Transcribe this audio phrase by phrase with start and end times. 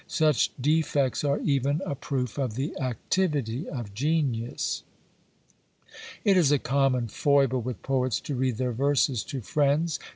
[0.07, 4.81] Such defects are even a proof of the activity of genius.
[6.25, 9.99] It is a common foible with poets to read their verses to friends.